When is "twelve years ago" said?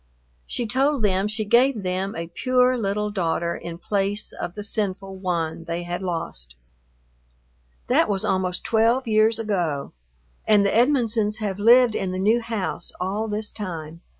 8.63-9.93